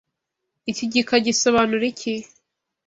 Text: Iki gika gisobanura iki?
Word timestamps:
Iki 0.71 0.85
gika 0.93 1.15
gisobanura 1.25 1.85
iki? 1.91 2.13